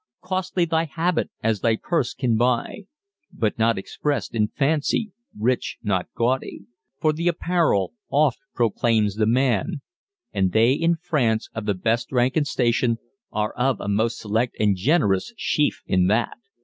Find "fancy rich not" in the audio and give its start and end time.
4.47-6.07